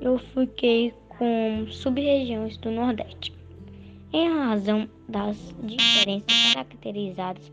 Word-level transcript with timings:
eu 0.00 0.18
fiquei 0.18 0.94
com 1.08 1.66
sub-regiões 1.68 2.56
do 2.58 2.70
Nordeste. 2.70 3.32
Em 4.12 4.28
razão 4.32 4.88
das 5.08 5.54
diferenças 5.62 6.54
caracterizadas 6.54 7.52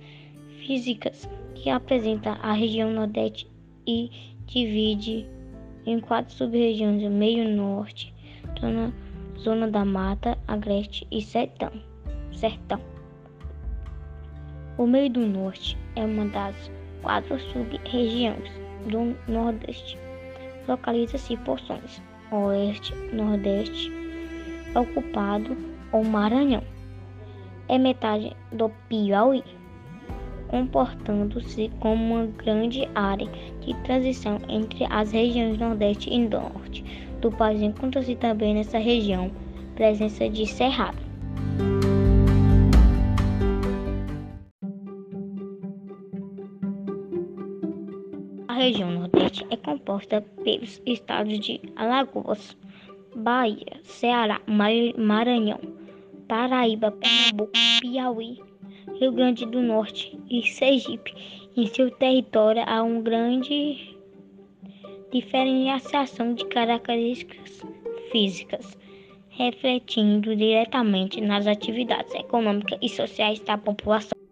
físicas 0.59 1.27
que 1.55 1.69
apresenta 1.69 2.31
a 2.41 2.53
região 2.53 2.91
Nordeste 2.91 3.49
e 3.87 4.09
divide 4.45 5.27
em 5.85 5.99
quatro 5.99 6.33
sub-regiões: 6.33 7.01
meio 7.11 7.49
norte, 7.49 8.13
zona, 8.59 8.93
zona 9.39 9.67
da 9.67 9.83
mata, 9.83 10.37
agreste 10.47 11.07
e 11.11 11.21
sertão. 11.21 11.71
sertão. 12.31 12.79
O 14.77 14.85
meio 14.85 15.09
do 15.09 15.21
norte 15.21 15.77
é 15.95 16.05
uma 16.05 16.25
das 16.25 16.71
quatro 17.01 17.39
sub-regiões 17.39 18.51
do 18.87 19.15
Nordeste. 19.31 19.97
Localiza-se 20.67 21.37
porções 21.37 22.01
Oeste, 22.35 22.93
Nordeste, 23.13 23.91
ocupado 24.75 25.55
ou 25.91 26.03
Maranhão. 26.03 26.63
É 27.67 27.77
metade 27.77 28.35
do 28.51 28.69
Piauí 28.89 29.43
comportando-se 30.47 31.71
como 31.79 32.15
uma 32.15 32.25
grande 32.27 32.87
área 32.93 33.27
de 33.61 33.73
transição 33.83 34.39
entre 34.47 34.85
as 34.89 35.11
regiões 35.11 35.57
Nordeste 35.57 36.09
e 36.09 36.27
Norte 36.27 36.83
do 37.19 37.31
país. 37.31 37.61
Encontra-se 37.61 38.15
também 38.15 38.53
nessa 38.53 38.77
região 38.77 39.31
presença 39.75 40.29
de 40.29 40.45
cerrado. 40.47 41.04
Região 48.55 48.89
Nordeste 48.89 49.45
é 49.49 49.57
composta 49.57 50.21
pelos 50.43 50.81
estados 50.85 51.39
de 51.39 51.61
Alagoas, 51.75 52.57
Bahia, 53.15 53.79
Ceará, 53.83 54.41
Maranhão, 54.47 55.59
Paraíba, 56.27 56.91
Pernambuco, 56.91 57.51
Piauí, 57.81 58.39
Rio 58.99 59.11
Grande 59.11 59.45
do 59.45 59.61
Norte 59.61 60.17
e 60.29 60.41
Sergipe. 60.43 61.13
Em 61.55 61.67
seu 61.67 61.91
território 61.91 62.63
há 62.65 62.81
uma 62.81 63.01
grande 63.01 63.95
diferenciação 65.11 66.33
de 66.33 66.45
características 66.45 67.61
físicas, 68.11 68.77
refletindo 69.29 70.35
diretamente 70.35 71.21
nas 71.21 71.45
atividades 71.45 72.13
econômicas 72.13 72.79
e 72.81 72.89
sociais 72.89 73.39
da 73.41 73.57
população. 73.57 74.24